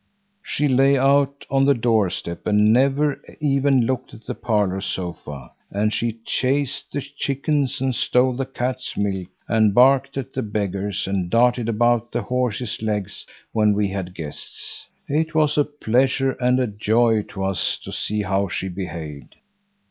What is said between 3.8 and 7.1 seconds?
looked at the parlor sofa, and she chased the